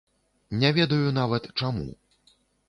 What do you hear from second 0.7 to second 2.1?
ведаю нават чаму.